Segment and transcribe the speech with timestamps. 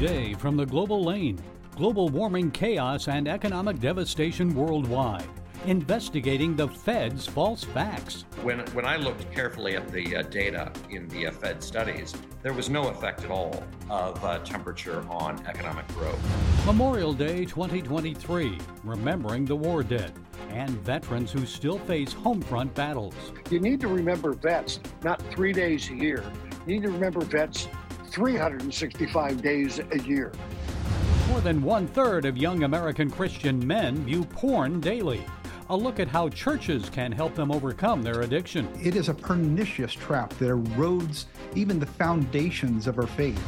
[0.00, 1.40] Today from the Global Lane
[1.76, 5.28] global warming chaos and economic devastation worldwide.
[5.66, 8.24] Investigating the Fed's false facts.
[8.42, 12.12] When, when I looked carefully at the uh, data in the uh, Fed studies,
[12.42, 16.18] there was no effect at all of uh, temperature on economic growth.
[16.66, 20.12] Memorial Day 2023, remembering the war dead
[20.50, 23.14] and veterans who still face homefront battles.
[23.48, 26.24] You need to remember vets, not three days a year.
[26.66, 27.68] You need to remember vets
[28.14, 30.32] 365 days a year.
[31.28, 35.26] More than one third of young American Christian men view porn daily.
[35.70, 38.68] A look at how churches can help them overcome their addiction.
[38.80, 41.24] It is a pernicious trap that erodes
[41.56, 43.42] even the foundations of our faith.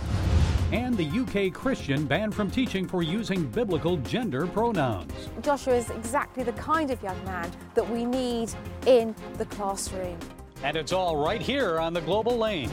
[0.72, 5.12] And the UK Christian banned from teaching for using biblical gender pronouns.
[5.42, 8.50] Joshua is exactly the kind of young man that we need
[8.84, 10.18] in the classroom.
[10.64, 12.70] And it's all right here on the Global Lane.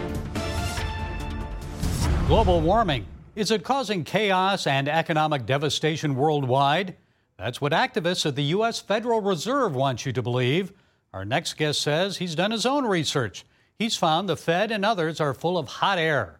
[2.27, 3.05] Global warming.
[3.35, 6.95] Is it causing chaos and economic devastation worldwide?
[7.37, 8.79] That's what activists at the U.S.
[8.79, 10.71] Federal Reserve want you to believe.
[11.11, 13.45] Our next guest says he's done his own research.
[13.77, 16.39] He's found the Fed and others are full of hot air.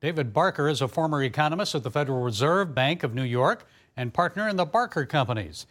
[0.00, 3.66] David Barker is a former economist at the Federal Reserve Bank of New York
[3.96, 5.64] and partner in the Barker Companies.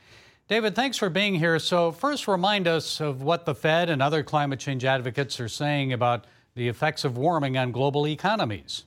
[0.48, 1.60] David, thanks for being here.
[1.60, 5.92] So, first, remind us of what the Fed and other climate change advocates are saying
[5.92, 8.86] about the effects of warming on global economies.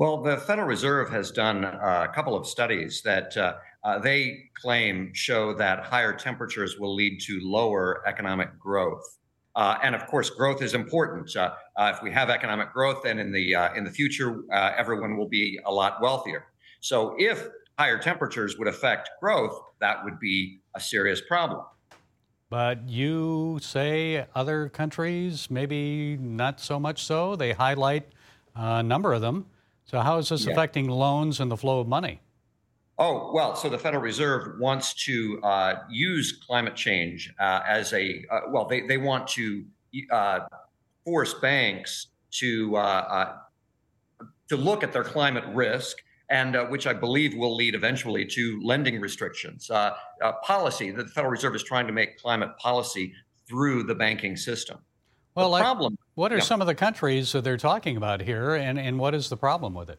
[0.00, 5.12] Well, the Federal Reserve has done a couple of studies that uh, uh, they claim
[5.12, 9.18] show that higher temperatures will lead to lower economic growth.
[9.54, 11.36] Uh, and of course, growth is important.
[11.36, 15.18] Uh, uh, if we have economic growth, then in the uh, in the future, everyone
[15.18, 16.46] will be a lot wealthier.
[16.80, 17.46] So, if
[17.78, 21.60] higher temperatures would affect growth, that would be a serious problem.
[22.48, 27.36] But you say other countries, maybe not so much so.
[27.36, 28.08] They highlight
[28.56, 29.44] a number of them
[29.90, 30.52] so, how is this yeah.
[30.52, 32.20] affecting loans and the flow of money?
[32.96, 38.24] Oh, well, so the Federal Reserve wants to uh, use climate change uh, as a,
[38.30, 39.64] uh, well, they, they want to
[40.12, 40.40] uh,
[41.04, 45.96] force banks to, uh, uh, to look at their climate risk,
[46.28, 49.68] and which I believe will lead eventually to lending restrictions.
[50.44, 53.12] policy, that the Federal Reserve is trying to make climate policy
[53.48, 54.78] through the banking system.
[55.40, 55.98] Well, the problem.
[56.14, 56.42] What are yeah.
[56.42, 59.74] some of the countries that they're talking about here, and, and what is the problem
[59.74, 59.98] with it?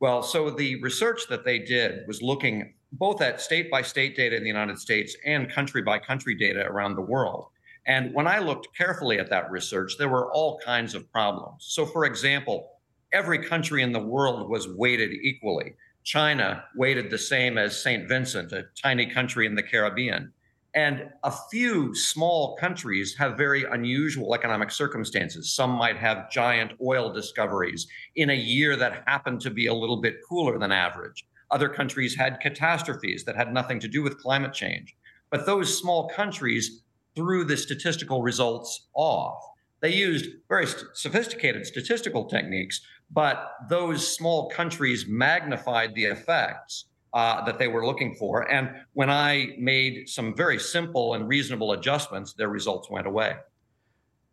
[0.00, 4.36] Well, so the research that they did was looking both at state by state data
[4.36, 7.46] in the United States and country by country data around the world.
[7.86, 11.64] And when I looked carefully at that research, there were all kinds of problems.
[11.68, 12.68] So, for example,
[13.12, 15.74] every country in the world was weighted equally.
[16.04, 18.08] China weighted the same as St.
[18.08, 20.32] Vincent, a tiny country in the Caribbean.
[20.74, 25.54] And a few small countries have very unusual economic circumstances.
[25.54, 30.00] Some might have giant oil discoveries in a year that happened to be a little
[30.00, 31.26] bit cooler than average.
[31.50, 34.96] Other countries had catastrophes that had nothing to do with climate change.
[35.30, 36.82] But those small countries
[37.14, 39.42] threw the statistical results off.
[39.80, 42.80] They used very sophisticated statistical techniques,
[43.10, 48.50] but those small countries magnified the effects uh, that they were looking for.
[48.50, 53.36] And when I made some very simple and reasonable adjustments, their results went away.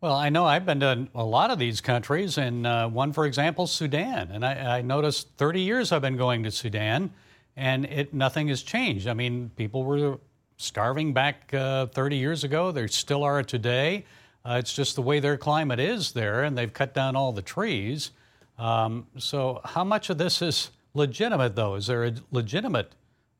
[0.02, 3.26] Well, I know I've been to a lot of these countries, and uh, one, for
[3.26, 4.32] example, Sudan.
[4.32, 7.12] And I, I, noticed 30 years I've been going to Sudan,
[7.58, 9.08] and it nothing has changed.
[9.08, 10.18] I mean, people were
[10.56, 12.72] starving back uh, 30 years ago.
[12.72, 14.06] They still are today.
[14.46, 17.42] Uh, it's just the way their climate is there, and they've cut down all the
[17.42, 18.12] trees.
[18.58, 21.76] Um, so, how much of this is legitimate, though?
[21.76, 22.94] Is there a legitimate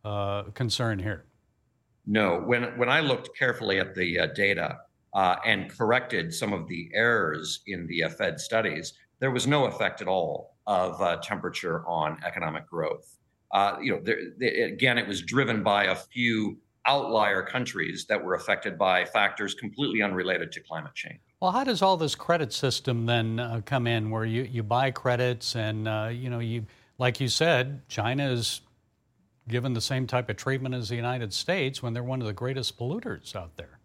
[0.04, 1.26] uh, concern here?
[2.06, 2.42] No.
[2.42, 4.80] When when I looked carefully at the uh, data
[5.14, 9.66] uh, and corrected some of the errors in the uh, Fed studies, there was no
[9.66, 13.18] effect at all of uh, temperature on economic growth.
[13.52, 14.20] Uh, you know, there,
[14.66, 20.02] again, it was driven by a few outlier countries that were affected by factors completely
[20.02, 21.20] unrelated to climate change.
[21.42, 24.92] Well, how does all this credit system then uh, come in, where you, you buy
[24.92, 26.66] credits and uh, you know you
[27.00, 28.62] like you said, China is
[29.48, 32.34] given the same type of treatment as the United States when they're one of the
[32.34, 33.80] greatest polluters out there.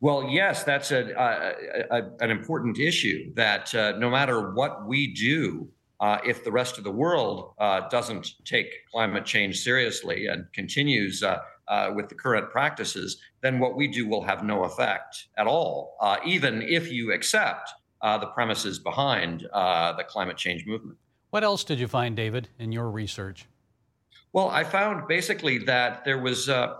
[0.00, 3.32] Well, yes, that's a, a, a an important issue.
[3.34, 5.68] That uh, no matter what we do,
[6.00, 11.22] uh, if the rest of the world uh, doesn't take climate change seriously and continues
[11.22, 15.46] uh, uh, with the current practices, then what we do will have no effect at
[15.46, 17.70] all, uh, even if you accept
[18.02, 20.96] the premises behind the climate change movement.
[21.30, 23.46] What else did you find, David, in your research?
[24.32, 26.76] Well, I found basically that there was uh,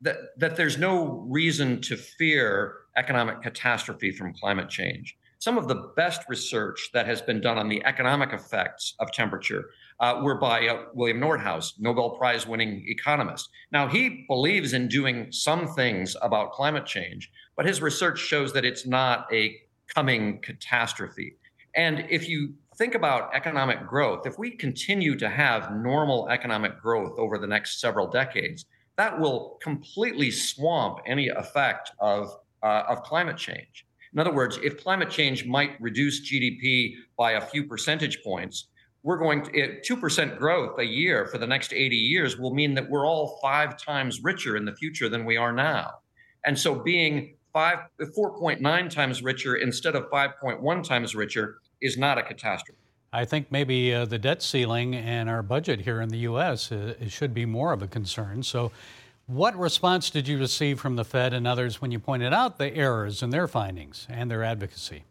[0.00, 5.16] that that there's no reason to fear economic catastrophe from climate change.
[5.38, 9.70] some of the best research that has been done on the economic effects of temperature
[10.00, 13.48] uh, were by uh, William Nordhaus, Nobel Prize winning economist.
[13.72, 18.64] Now, he believes in doing some things about climate change, but his research shows that
[18.64, 19.56] it's not a
[19.94, 21.36] coming catastrophe.
[21.74, 27.18] And if you think about economic growth, if we continue to have normal economic growth
[27.18, 28.64] over the next several decades,
[28.96, 32.32] that will completely swamp any effect of,
[32.62, 33.84] uh, of climate change.
[34.12, 38.68] In other words, if climate change might reduce GDP by a few percentage points,
[39.02, 42.88] we're going to 2% growth a year for the next 80 years will mean that
[42.88, 45.90] we're all five times richer in the future than we are now.
[46.44, 52.22] And so being five, 4.9 times richer instead of 5.1 times richer is not a
[52.22, 52.78] catastrophe.
[53.12, 56.70] I think maybe uh, the debt ceiling and our budget here in the U.S.
[56.70, 58.42] Uh, should be more of a concern.
[58.42, 58.70] So,
[59.26, 62.74] what response did you receive from the Fed and others when you pointed out the
[62.74, 65.04] errors in their findings and their advocacy?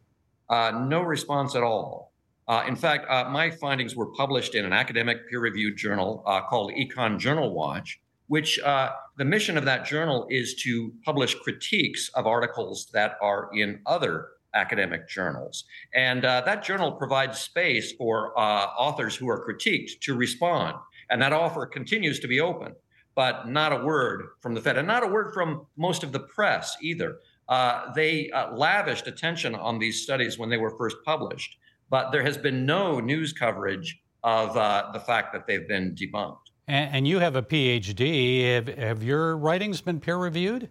[0.50, 2.12] Uh, no response at all.
[2.48, 6.42] Uh, in fact, uh, my findings were published in an academic peer reviewed journal uh,
[6.42, 12.10] called Econ Journal Watch, which uh, the mission of that journal is to publish critiques
[12.16, 15.66] of articles that are in other academic journals.
[15.94, 20.76] And uh, that journal provides space for authors who are critiqued to respond.
[21.10, 22.74] And that offer continues to be open
[23.18, 26.20] but not a word from the Fed, and not a word from most of the
[26.20, 27.18] press either.
[27.50, 31.58] Uh, they uh, lavished attention on these studies when they were first published,
[31.90, 36.38] but there has been no news coverage of uh, the fact that they've been debunked.
[36.68, 38.54] And, and you have a PhD.
[38.54, 40.70] Have, have, your writings been peer reviewed?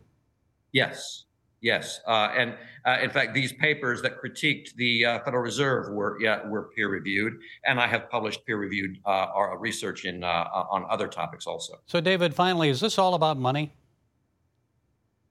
[0.70, 1.24] Yes.
[1.62, 2.54] Yes, uh, and
[2.84, 6.88] uh, in fact, these papers that critiqued the uh, Federal Reserve were yeah, were peer
[6.88, 7.32] reviewed,
[7.64, 11.80] and I have published peer reviewed uh, research in uh, on other topics also.
[11.86, 13.72] So, David, finally, is this all about money?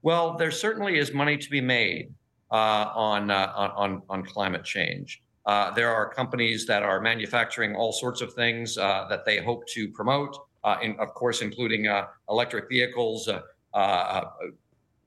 [0.02, 2.12] Well, there certainly is money to be made
[2.52, 5.22] uh, on, on on climate change.
[5.76, 10.36] there are companies that are manufacturing all sorts of things that they hope to promote,
[10.82, 11.88] in, of course, including
[12.30, 13.30] electric vehicles.
[13.76, 14.22] Uh,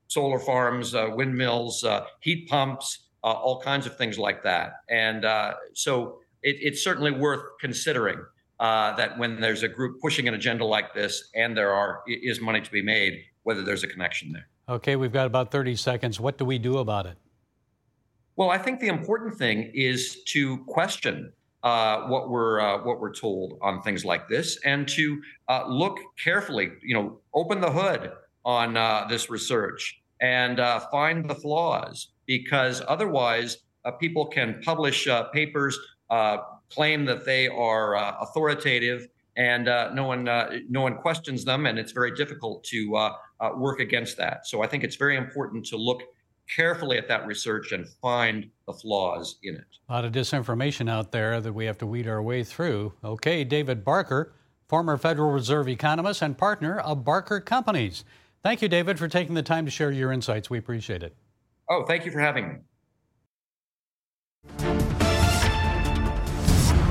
[0.08, 4.81] solar farms, uh, windmills, uh, heat pumps, uh, all kinds of things like that.
[4.90, 8.19] And uh, so it, it's certainly worth considering
[8.60, 12.40] uh, that when there's a group pushing an agenda like this and there are is
[12.40, 14.49] money to be made, whether there's a connection there.
[14.69, 16.20] Okay, we've got about 30 seconds.
[16.20, 17.16] What do we do about it?
[18.37, 21.32] Well, I think the important thing is to question
[21.62, 25.99] uh, what we're uh, what we're told on things like this, and to uh, look
[26.22, 26.70] carefully.
[26.82, 28.12] You know, open the hood,
[28.48, 35.06] on uh, this research and uh, find the flaws because otherwise uh, people can publish
[35.06, 35.78] uh, papers,
[36.08, 36.38] uh,
[36.70, 39.06] claim that they are uh, authoritative,
[39.36, 40.24] and no one
[40.68, 43.12] no one questions them, and it's very difficult to
[43.54, 44.44] work against that.
[44.48, 46.02] So I think it's very important to look
[46.52, 49.64] carefully at that research and find the flaws in it.
[49.88, 52.94] A lot of disinformation out there that we have to weed our way through.
[53.04, 54.32] Okay, David Barker,
[54.66, 58.04] former Federal Reserve economist and partner of Barker Companies.
[58.43, 60.49] Thank you, David, for taking the time to share your insights.
[60.49, 61.17] We appreciate it.
[61.69, 62.55] Oh, thank you for having me.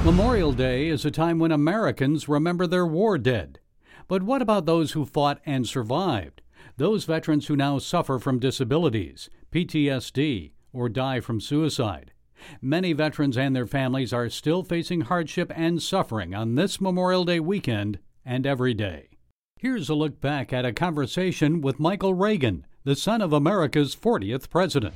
[0.04, 3.60] Memorial Day is a time when Americans remember their war dead.
[4.08, 6.42] But what about those who fought and survived?
[6.78, 12.14] Those veterans who now suffer from disabilities, PTSD, or die from suicide.
[12.62, 17.40] Many veterans and their families are still facing hardship and suffering on this Memorial Day
[17.40, 19.17] weekend and every day.
[19.60, 24.52] Here's a look back at a conversation with Michael Reagan, the son of America's 40th
[24.52, 24.94] president.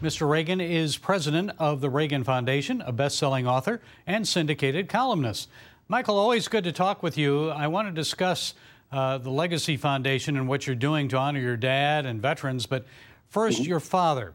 [0.00, 0.30] Mr.
[0.30, 5.48] Reagan is president of the Reagan Foundation, a best selling author and syndicated columnist.
[5.88, 7.50] Michael, always good to talk with you.
[7.50, 8.54] I want to discuss
[8.92, 12.86] uh, the Legacy Foundation and what you're doing to honor your dad and veterans, but
[13.34, 13.62] 1st mm-hmm.
[13.64, 14.34] your father.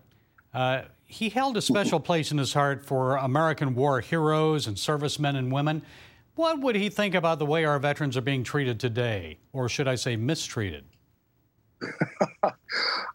[0.54, 5.38] Uh, he held a special place in his heart for American war heroes and servicemen
[5.38, 5.84] and women.
[6.36, 9.88] What would he think about the way our veterans are being treated today, or should
[9.88, 10.86] I say mistreated?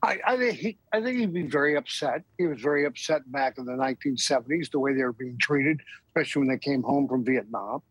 [0.03, 2.23] I, I, think he, I think he'd be very upset.
[2.37, 6.41] He was very upset back in the 1970s, the way they were being treated, especially
[6.41, 7.83] when they came home from Vietnam.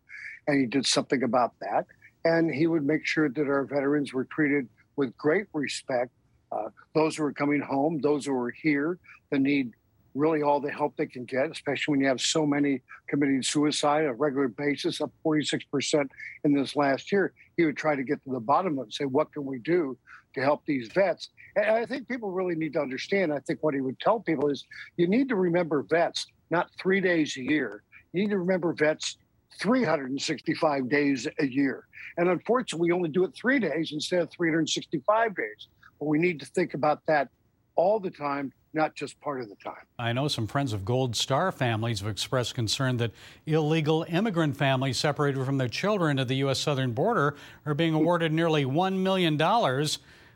[0.46, 1.86] And he did something about that.
[2.24, 6.10] And he would make sure that our veterans were treated with great respect.
[6.52, 8.98] Uh, those who are coming home, those who are here,
[9.30, 9.72] the need
[10.16, 14.04] really all the help they can get, especially when you have so many committing suicide
[14.04, 16.08] on a regular basis, up 46%
[16.44, 17.32] in this last year.
[17.56, 19.58] He would try to get to the bottom of it and say, what can we
[19.58, 19.96] do
[20.34, 21.30] to help these vets?
[21.54, 23.32] And I think people really need to understand.
[23.32, 24.64] I think what he would tell people is
[24.96, 27.82] you need to remember vets, not three days a year.
[28.12, 29.18] You need to remember vets
[29.60, 31.86] 365 days a year.
[32.18, 35.68] And unfortunately, we only do it three days instead of 365 days.
[35.98, 37.28] But we need to think about that
[37.74, 39.86] all the time not just part of the time.
[39.98, 43.10] I know some friends of Gold Star families have expressed concern that
[43.46, 46.60] illegal immigrant families separated from their children at the U.S.
[46.60, 49.38] southern border are being awarded nearly $1 million,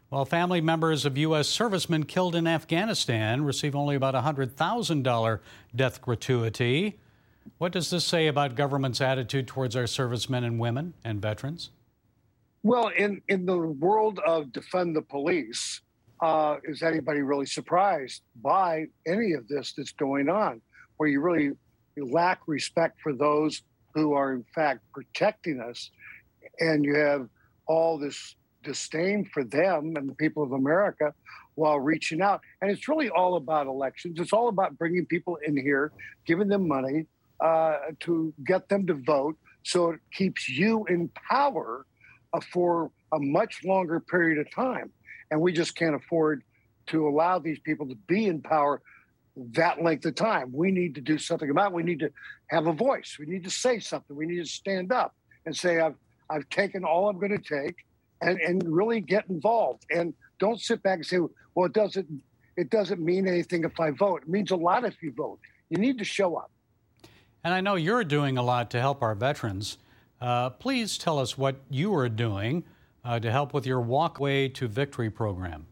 [0.08, 1.46] while family members of U.S.
[1.46, 5.38] servicemen killed in Afghanistan receive only about a $100,000
[5.76, 6.98] death gratuity.
[7.58, 11.70] What does this say about government's attitude towards our servicemen and women and veterans?
[12.62, 15.80] Well, in, in the world of defund the police,
[16.22, 20.60] uh, is anybody really surprised by any of this that's going on,
[20.96, 21.52] where you really
[21.96, 23.62] lack respect for those
[23.94, 25.90] who are in fact protecting us,
[26.58, 27.28] and you have
[27.66, 31.14] all this disdain for them and the people of America
[31.54, 32.40] while reaching out.
[32.60, 34.20] And it's really all about elections.
[34.20, 35.92] It's all about bringing people in here,
[36.26, 37.06] giving them money
[37.40, 41.86] uh, to get them to vote, so it keeps you in power
[42.32, 44.92] uh, for a much longer period of time
[45.30, 46.42] and we just can't afford
[46.88, 48.82] to allow these people to be in power
[49.52, 50.50] that length of time.
[50.52, 51.74] We need to do something about it.
[51.74, 52.10] We need to
[52.48, 53.16] have a voice.
[53.18, 54.16] We need to say something.
[54.16, 55.14] We need to stand up
[55.46, 55.94] and say, I've
[56.28, 57.76] I've taken all I'm going to take
[58.20, 59.84] and, and really get involved.
[59.90, 61.18] And don't sit back and say,
[61.54, 62.22] well, it doesn't
[62.56, 64.22] it doesn't mean anything if I vote.
[64.22, 65.38] It means a lot if you vote.
[65.70, 66.50] You need to show up.
[67.42, 69.78] And I know you're doing a lot to help our veterans.
[70.20, 72.64] Uh, please tell us what you are doing
[73.04, 75.66] uh, to help with your Walkway to Victory program.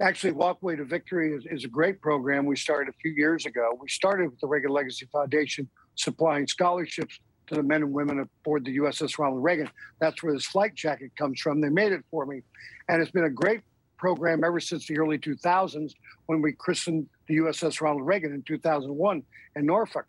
[0.00, 3.76] Actually, Walkway to Victory is, is a great program we started a few years ago.
[3.80, 7.18] We started with the Reagan Legacy Foundation supplying scholarships
[7.48, 9.68] to the men and women aboard the USS Ronald Reagan.
[10.00, 11.60] That's where this flight jacket comes from.
[11.60, 12.42] They made it for me.
[12.88, 13.62] And it's been a great
[13.96, 15.92] program ever since the early 2000s
[16.26, 19.22] when we christened the USS Ronald Reagan in 2001
[19.56, 20.06] in Norfolk.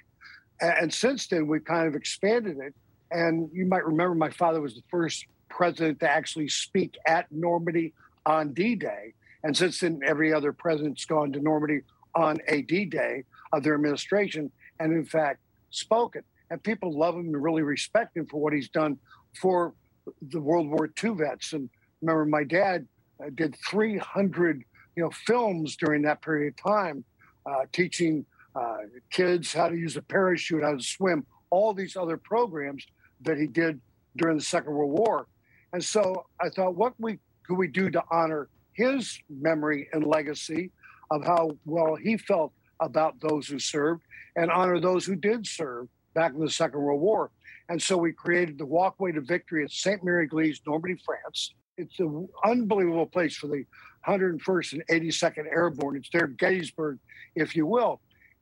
[0.62, 2.75] And since then, we've kind of expanded it.
[3.12, 7.94] And you might remember my father was the first president to actually speak at Normandy
[8.25, 9.13] on D Day.
[9.44, 11.82] And since then, every other president's gone to Normandy
[12.15, 15.39] on a D Day of their administration and, in fact,
[15.70, 16.24] spoken.
[16.50, 18.98] And people love him and really respect him for what he's done
[19.39, 19.74] for
[20.22, 21.53] the World War II vets.
[21.53, 21.70] And
[22.01, 22.88] remember, my dad
[23.24, 24.63] uh, did 300
[24.96, 27.03] you know, films during that period of time,
[27.46, 28.25] uh, teaching
[28.56, 28.77] uh,
[29.12, 32.86] kids how to use a parachute, how to swim, all these other programs
[33.22, 33.79] that he did
[34.18, 35.27] during the Second World War.
[35.74, 40.72] And so I thought, what we could we do to honor his memory and legacy
[41.12, 44.04] of how well he felt about those who served
[44.36, 47.32] and honor those who did serve back in the Second World War.
[47.68, 51.54] And so we created the Walkway to Victory at Sainte-Mère-Église, Normandy, France.
[51.78, 53.66] It's an unbelievable place for the
[54.08, 55.98] 101st and 82nd Airborne.
[55.98, 57.00] It's their Gettysburg,
[57.36, 58.02] if you will.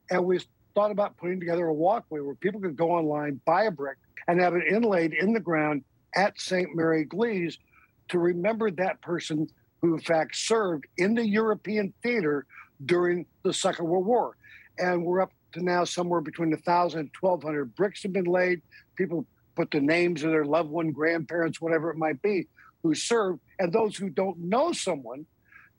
[0.10, 0.40] And we
[0.76, 4.40] thought about putting together a walkway where people could go online, buy a brick, and
[4.40, 5.84] have it inlaid in the ground
[6.18, 7.58] at Sainte-Mère-Église
[8.10, 9.48] to remember that person
[9.82, 12.46] who, in fact, served in the European theater
[12.86, 14.36] during the Second World War.
[14.78, 18.62] And we're up to now somewhere between 1,000 and 1,200 bricks have been laid.
[18.96, 22.48] People put the names of their loved one, grandparents, whatever it might be,
[22.84, 23.40] who served.
[23.60, 25.26] And those who don't know someone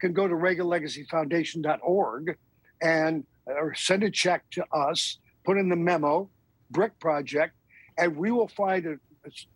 [0.01, 2.39] can go to ReaganLegacyFoundation.org
[2.81, 6.29] and or send a check to us, put in the memo,
[6.71, 7.55] Brick Project,
[7.97, 8.99] and we will find a,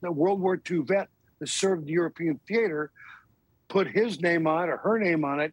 [0.05, 2.91] a World War II vet that served the European theater,
[3.69, 5.53] put his name on it or her name on it,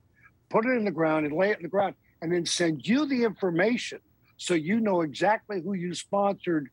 [0.50, 3.06] put it in the ground and lay it in the ground, and then send you
[3.06, 4.00] the information
[4.38, 6.70] so you know exactly who you sponsored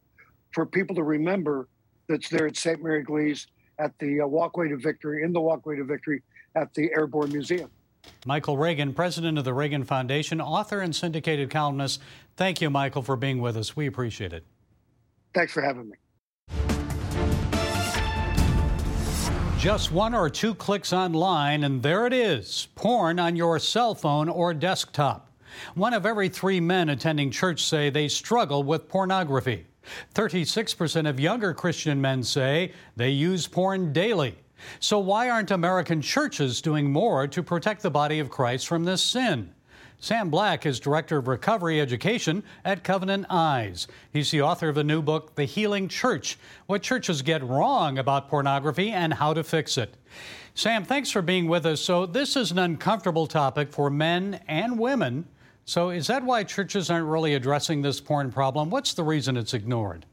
[0.52, 1.68] for people to remember
[2.08, 3.46] that's there at Sainte-Mère-Église
[3.78, 6.22] at the uh, Walkway to Victory, in the Walkway to Victory
[6.54, 7.70] at the Airborne Museum.
[8.24, 12.00] Michael Reagan, president of the Reagan Foundation, author and syndicated columnist.
[12.36, 13.76] Thank you, Michael, for being with us.
[13.76, 14.44] We appreciate it.
[15.34, 15.96] Thanks for having me.
[19.58, 24.28] Just one or two clicks online, and there it is porn on your cell phone
[24.28, 25.32] or desktop.
[25.74, 29.66] One of every three men attending church say they struggle with pornography.
[30.14, 34.36] 36% of younger Christian men say they use porn daily.
[34.78, 39.02] So, why aren't American churches doing more to protect the body of Christ from this
[39.02, 39.52] sin?
[39.98, 43.88] Sam Black is Director of Recovery Education at Covenant Eyes.
[44.12, 48.28] He's the author of the new book, The Healing Church What Churches Get Wrong About
[48.28, 49.96] Pornography and How to Fix It.
[50.54, 51.80] Sam, thanks for being with us.
[51.80, 55.26] So, this is an uncomfortable topic for men and women.
[55.64, 58.68] So, is that why churches aren't really addressing this porn problem?
[58.68, 60.04] What's the reason it's ignored?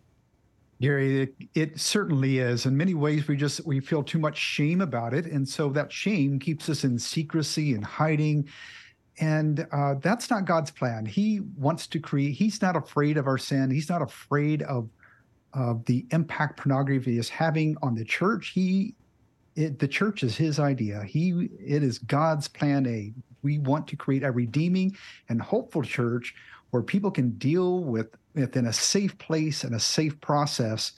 [0.82, 2.66] Gary, it, it, certainly is.
[2.66, 5.92] In many ways, we just we feel too much shame about it, and so that
[5.92, 8.50] shame keeps us in secrecy and hiding.
[9.20, 11.06] And uh, that's not God's plan.
[11.06, 12.32] He wants to create.
[12.32, 13.70] He's not afraid of our sin.
[13.70, 14.90] He's not afraid of
[15.54, 18.52] of the impact pornography is having on the church.
[18.56, 18.96] He
[19.56, 21.04] it, the church is his idea.
[21.04, 23.14] He it is God's plan A.
[23.44, 24.96] We want to create a redeeming
[25.30, 26.34] and hopeful church
[26.72, 30.94] where people can deal with within a safe place and a safe process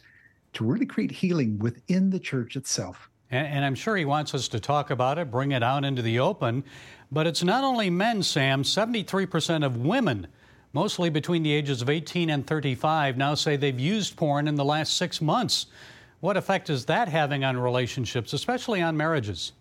[0.53, 3.09] to really create healing within the church itself.
[3.35, 6.01] And, and, I'm sure he wants us to talk about it, bring it out into
[6.01, 6.63] the open.
[7.11, 8.63] But it's not only men, Sam.
[8.63, 10.27] 73% of women,
[10.73, 14.65] mostly between the ages of 18 and 35, now say they've used porn in the
[14.65, 15.67] last six months.
[16.21, 19.51] What effect is that having on relationships, especially on marriages?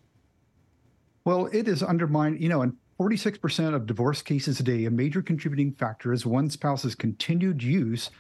[1.25, 5.73] Well, it is undermined, you know, in 46% of divorce cases today, a major contributing
[5.73, 8.11] factor is one spouse's continued use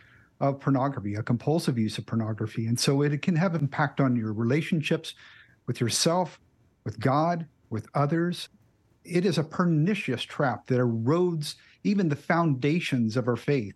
[0.40, 2.66] of pornography, a compulsive use of pornography.
[2.66, 5.14] And so it can have impact on your relationships
[5.66, 6.40] with yourself,
[6.85, 8.49] with God, with others.
[9.04, 13.75] It is a pernicious trap that erodes even the foundations of our faith.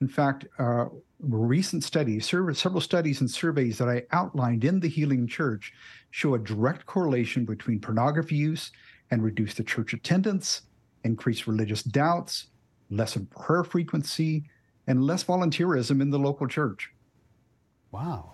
[0.00, 0.86] In fact, uh,
[1.20, 5.72] recent studies, several studies and surveys that I outlined in the Healing Church
[6.10, 8.72] show a direct correlation between pornography use
[9.10, 10.62] and reduced church attendance,
[11.04, 12.46] increased religious doubts,
[12.90, 14.44] lessened prayer frequency,
[14.86, 16.90] and less volunteerism in the local church.
[17.92, 18.32] Wow.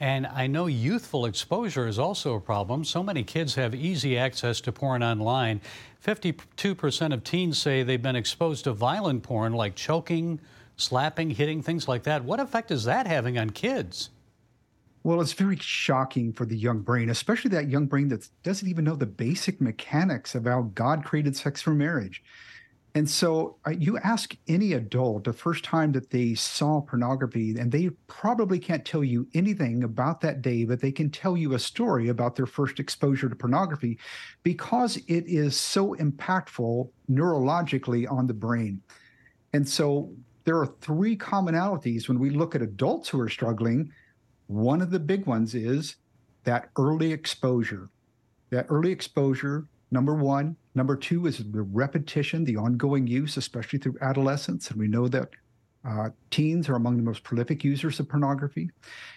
[0.00, 2.84] And I know youthful exposure is also a problem.
[2.84, 5.60] So many kids have easy access to porn online.
[6.02, 10.40] 52% of teens say they've been exposed to violent porn like choking,
[10.76, 12.24] slapping, hitting, things like that.
[12.24, 14.08] What effect is that having on kids?
[15.02, 18.84] Well, it's very shocking for the young brain, especially that young brain that doesn't even
[18.84, 22.22] know the basic mechanics of how God created sex for marriage.
[22.94, 27.70] And so uh, you ask any adult the first time that they saw pornography, and
[27.70, 31.58] they probably can't tell you anything about that day, but they can tell you a
[31.58, 33.98] story about their first exposure to pornography
[34.42, 38.82] because it is so impactful neurologically on the brain.
[39.52, 40.12] And so
[40.44, 43.92] there are three commonalities when we look at adults who are struggling.
[44.48, 45.96] One of the big ones is
[46.42, 47.88] that early exposure.
[48.50, 50.56] That early exposure, number one.
[50.74, 54.70] Number two is the repetition, the ongoing use, especially through adolescence.
[54.70, 55.30] And we know that
[55.84, 58.70] uh, teens are among the most prolific users of pornography.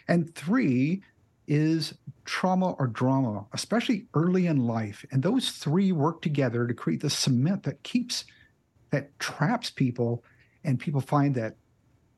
[0.07, 1.03] And three
[1.47, 1.93] is
[2.25, 5.05] trauma or drama, especially early in life.
[5.11, 8.25] And those three work together to create the cement that keeps,
[8.91, 10.23] that traps people
[10.63, 11.57] and people find that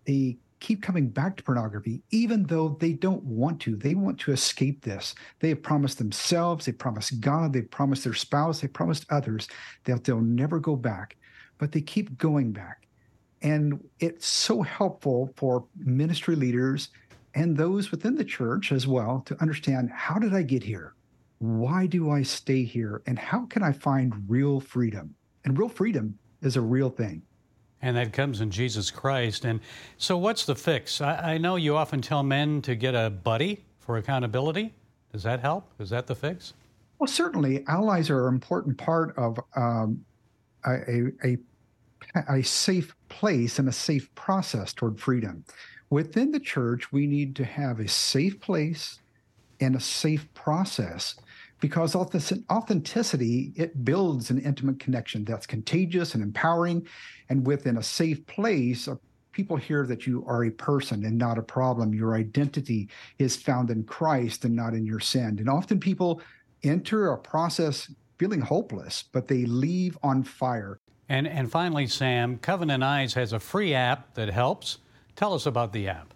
[0.06, 3.76] they keep coming back to pornography even though they don't want to.
[3.76, 5.14] They want to escape this.
[5.40, 9.48] They have promised themselves they promised god they promised their spouse they promised others
[9.84, 11.18] that they'll never go back
[11.60, 12.88] but they keep going back.
[13.44, 16.90] And it's so helpful for ministry leaders
[17.36, 20.96] and those within the church as well to understand how did i get here?
[21.38, 23.04] Why do i stay here?
[23.06, 25.14] And how can i find real freedom?
[25.44, 27.22] And real freedom is a real thing
[27.86, 29.46] and that comes in Jesus Christ.
[29.46, 29.60] And
[30.00, 31.02] so, what's the fix?
[31.02, 34.74] I, I, know you often tell men to get a buddy for accountability.
[35.14, 35.70] Does that help?
[35.80, 36.56] Is that the fix?
[36.98, 40.04] Well, certainly, allies are an important part of um,
[40.66, 41.38] a, a,
[42.28, 45.46] a safe place and a safe process toward freedom.
[45.92, 48.98] Within the church, we need to have a safe place
[49.60, 51.14] and a safe process
[51.60, 56.86] because authenticity it builds an intimate connection that's contagious and empowering
[57.30, 58.88] and within a safe place
[59.32, 61.94] people hear that you are a person and not a problem.
[61.94, 62.88] Your identity
[63.20, 65.38] is found in christ and not in your sin.
[65.40, 66.22] And often people
[66.64, 70.80] enter a process feeling hopeless but they leave on fire.
[71.10, 74.80] And and finally sam covenant eyes has a free app that helps.
[75.16, 76.14] Tell us about the app.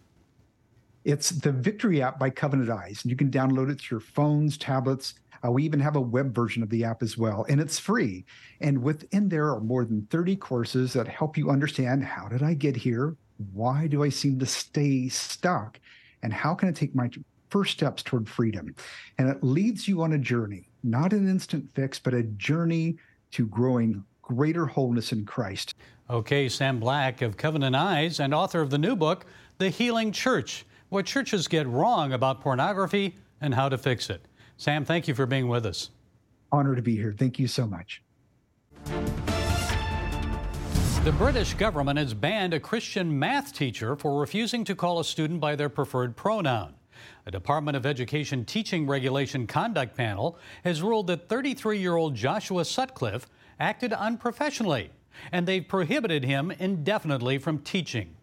[1.05, 4.57] It's the Victory app by Covenant Eyes, and you can download it to your phones,
[4.57, 7.79] tablets, uh, we even have a web version of the app as well, and it's
[7.79, 8.25] free.
[8.61, 12.53] And within there are more than 30 courses that help you understand how did I
[12.53, 13.15] get here?
[13.53, 15.79] Why do I seem to stay stuck?
[16.23, 17.09] And how can I take my
[17.49, 18.75] first steps toward freedom?
[19.17, 22.97] And it leads you on a journey, not an instant fix, but a journey
[23.31, 25.75] to growing greater wholeness in Christ.
[26.09, 29.25] Okay, Sam Black of Covenant Eyes and author of the new book,
[29.57, 34.25] The Healing Church What Churches Get Wrong About Pornography and How to Fix It.
[34.59, 35.89] Sam, thank you for being with us.
[36.51, 37.15] Honor to be here.
[37.17, 38.03] Thank you so much.
[41.05, 45.39] The British government has banned a Christian math teacher for refusing to call a student
[45.39, 46.73] by their preferred pronoun.
[47.25, 52.65] A Department of Education teaching regulation conduct panel has ruled that 33 year old Joshua
[52.65, 53.27] Sutcliffe
[53.61, 54.89] acted unprofessionally,
[55.31, 58.13] and they've prohibited him indefinitely from teaching.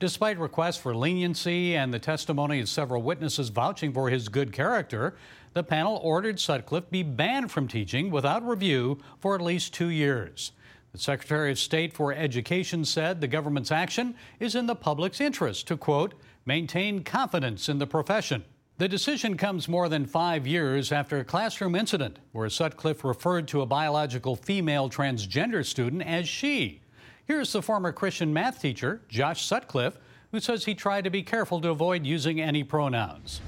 [0.00, 5.16] Despite requests for leniency and the testimony of several witnesses vouching for his good character,
[5.52, 10.52] the panel ordered Sutcliffe be banned from teaching without review for at least two years.
[10.92, 15.66] The Secretary of State for Education said the government's action is in the public's interest
[15.66, 16.14] to, quote,
[16.46, 18.44] maintain confidence in the profession.
[18.76, 23.60] The decision comes more than five years after a classroom incident where Sutcliffe referred to
[23.60, 26.80] a biological female transgender student as she.
[27.26, 29.98] Here's the former Christian math teacher, Josh Sutcliffe,
[30.30, 33.40] who says he tried to be careful to avoid using any pronouns.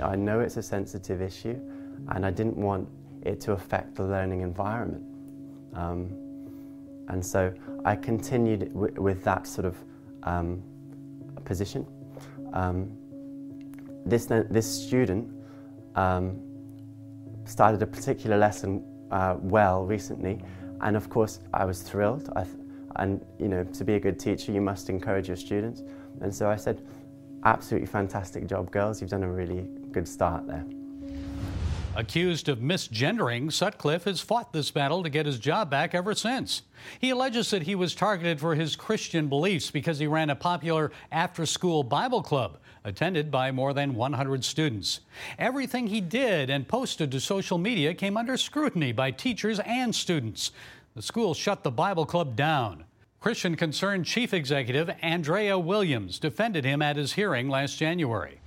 [0.00, 1.58] I know it's a sensitive issue,
[2.10, 2.88] and I didn't want
[3.22, 5.02] it to affect the learning environment.
[5.74, 6.10] Um,
[7.08, 7.52] and so
[7.84, 9.76] I continued with that sort of
[10.22, 10.62] um,
[11.44, 11.84] position.
[12.52, 12.96] Um,
[14.06, 15.34] this, this student
[15.96, 16.40] um,
[17.44, 20.40] started a particular lesson uh, well recently,
[20.82, 22.30] and of course I was thrilled.
[22.36, 22.44] I
[22.96, 25.82] and you know, to be a good teacher, you must encourage your students.
[26.20, 26.82] And so I said,
[27.44, 29.00] absolutely fantastic job, girls.
[29.00, 30.64] You've done a really good start there.
[31.96, 36.62] Accused of misgendering, Sutcliffe has fought this battle to get his job back ever since.
[37.00, 40.92] He alleges that he was targeted for his Christian beliefs because he ran a popular
[41.10, 45.00] after school Bible club attended by more than 100 students.
[45.36, 50.52] Everything he did and posted to social media came under scrutiny by teachers and students.
[51.00, 52.84] The school shut the Bible club down.
[53.20, 58.38] Christian Concern Chief Executive Andrea Williams defended him at his hearing last January.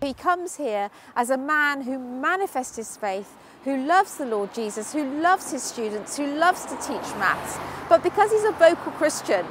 [0.00, 4.94] He comes here as a man who manifests his faith, who loves the Lord Jesus,
[4.94, 7.58] who loves his students, who loves to teach maths.
[7.90, 9.44] But because he's a vocal Christian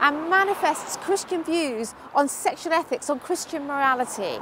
[0.00, 4.40] and manifests Christian views on sexual ethics, on Christian morality,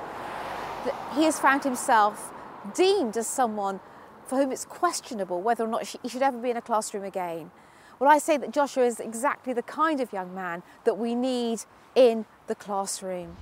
[1.16, 2.32] he has found himself
[2.76, 3.80] deemed as someone
[4.26, 7.50] for whom it's questionable whether or not he should ever be in a classroom again.
[7.98, 11.60] Well, I say that Joshua is exactly the kind of young man that we need
[11.94, 13.36] in the classroom.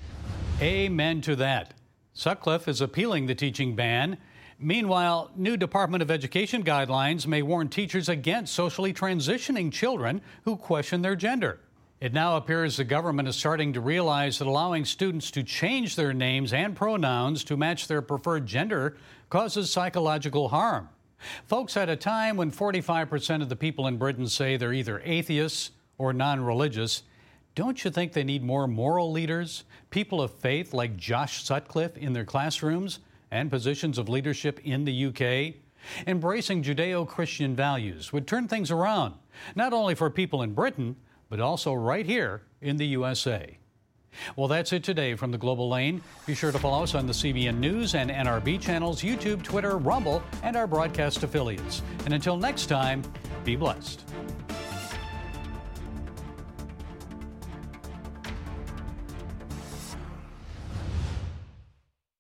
[0.61, 1.75] Amen to that.
[2.12, 4.18] Sutcliffe is appealing the teaching ban.
[4.61, 11.03] Meanwhile, new Department of Education guidelines may warn teachers against socially transitioning children who question
[11.03, 11.59] their gender.
[12.01, 16.12] It now appears the government is starting to realize that allowing students to change their
[16.12, 18.97] names and pronouns to match their preferred gender
[19.35, 20.88] causes psychological harm.
[21.49, 25.73] Folks, at a time when 45% of the people in Britain say they're either atheists
[25.99, 27.03] or non religious,
[27.57, 32.12] don't you think they need more moral leaders, people of faith like Josh Sutcliffe in
[32.12, 33.01] their classrooms
[33.33, 35.57] and positions of leadership in the UK?
[36.07, 39.14] Embracing Judeo Christian values would turn things around,
[39.57, 40.94] not only for people in Britain,
[41.29, 43.59] but also right here in the USA.
[44.37, 46.03] Well, that's it today from the Global Lane.
[46.27, 50.22] Be sure to follow us on the CBN News and NRB channels, YouTube, Twitter, Rumble,
[50.42, 51.83] and our broadcast affiliates.
[52.05, 53.03] And until next time,
[53.44, 54.05] be blessed.